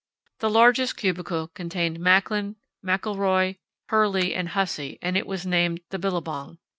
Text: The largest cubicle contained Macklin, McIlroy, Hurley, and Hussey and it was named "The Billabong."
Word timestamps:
The 0.39 0.49
largest 0.49 0.97
cubicle 0.97 1.49
contained 1.49 1.99
Macklin, 1.99 2.55
McIlroy, 2.83 3.57
Hurley, 3.89 4.33
and 4.33 4.49
Hussey 4.49 4.97
and 4.99 5.15
it 5.15 5.27
was 5.27 5.45
named 5.45 5.81
"The 5.91 5.99
Billabong." 5.99 6.57